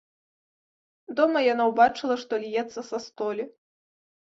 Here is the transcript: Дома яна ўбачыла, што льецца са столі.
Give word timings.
Дома 1.21 1.37
яна 1.53 1.63
ўбачыла, 1.75 2.21
што 2.25 2.33
льецца 2.49 2.89
са 2.93 2.97
столі. 3.09 3.43